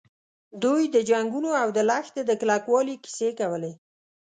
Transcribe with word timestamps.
دوی 0.63 0.83
د 0.95 0.97
جنګونو 1.09 1.49
او 1.61 1.67
د 1.77 1.79
لښتې 1.89 2.21
د 2.25 2.31
کلکوالي 2.41 2.95
کیسې 3.03 3.29
کولې. 3.39 3.71